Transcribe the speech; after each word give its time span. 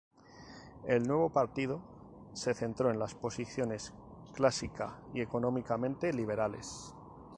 El 0.87 1.03
nuevo 1.03 1.29
partido 1.29 1.79
se 2.33 2.55
centró 2.55 2.89
en 2.89 2.97
las 2.97 3.13
posiciones 3.13 3.93
clásica 4.33 4.99
y 5.13 5.21
económicamente 5.21 6.11
liberales. 6.11 6.95